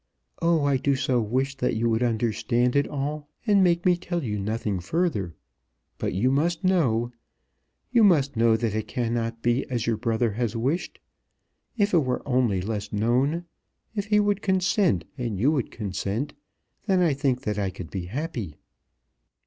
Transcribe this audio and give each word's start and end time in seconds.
Oh! 0.41 0.63
I 0.65 0.77
do 0.77 0.95
so 0.95 1.21
wish 1.21 1.57
that 1.57 1.75
you 1.75 1.87
would 1.87 2.01
understand 2.01 2.75
it 2.75 2.87
all, 2.87 3.29
and 3.45 3.63
make 3.63 3.85
me 3.85 3.95
tell 3.95 4.23
you 4.23 4.39
nothing 4.39 4.79
further. 4.79 5.35
But 5.99 6.13
you 6.15 6.31
must 6.31 6.63
know, 6.63 7.11
you 7.91 8.03
must 8.03 8.35
know 8.35 8.57
that 8.57 8.73
it 8.73 8.87
cannot 8.87 9.43
be 9.43 9.63
as 9.69 9.85
your 9.85 9.97
brother 9.97 10.31
has 10.31 10.55
wished. 10.55 10.97
If 11.77 11.93
it 11.93 11.99
were 12.03 12.27
only 12.27 12.61
less 12.61 12.91
known, 12.91 13.45
if 13.93 14.05
he 14.05 14.19
would 14.19 14.41
consent 14.41 15.05
and 15.19 15.37
you 15.39 15.51
would 15.51 15.69
consent, 15.69 16.33
then 16.87 16.99
I 17.01 17.13
think 17.13 17.41
that 17.43 17.59
I 17.59 17.69
could 17.69 17.91
be 17.91 18.05
happy. 18.05 18.57